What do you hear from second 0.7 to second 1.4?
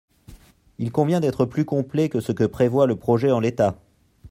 Il convient